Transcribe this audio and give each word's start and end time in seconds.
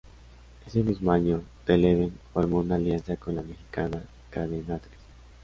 Ese 0.65 0.81
mismo 0.81 1.11
año, 1.11 1.43
Televen 1.63 2.11
formó 2.33 2.61
una 2.61 2.73
alianza 2.73 3.17
con 3.17 3.35
la 3.35 3.43
mexicana 3.43 4.01
Cadenatres. 4.31 4.97